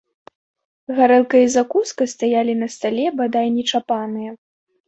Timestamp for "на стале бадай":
2.65-3.47